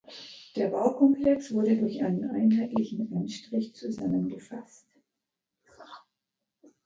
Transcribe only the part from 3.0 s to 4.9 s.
Anstrich zusammengefasst.